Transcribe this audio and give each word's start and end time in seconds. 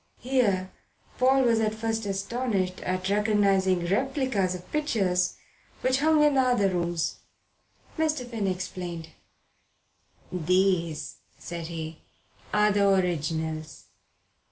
Here 0.17 0.71
Paul 1.19 1.43
was 1.43 1.59
at 1.59 1.75
first 1.75 2.07
astonished 2.07 2.79
at 2.81 3.07
recognizing 3.07 3.85
replicas 3.85 4.55
of 4.55 4.71
pictures 4.71 5.37
which 5.81 5.99
hung 5.99 6.23
in 6.23 6.39
other 6.39 6.69
rooms. 6.69 7.17
Mr. 7.99 8.27
Finn 8.27 8.47
explained. 8.47 9.09
"These," 10.31 11.17
said 11.37 11.67
he, 11.67 11.99
"are 12.51 12.71
the 12.71 12.89
originals." 12.89 13.89